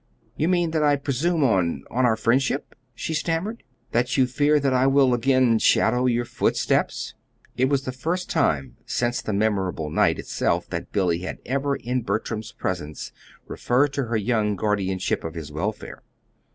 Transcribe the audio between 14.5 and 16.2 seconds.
guardianship of his welfare.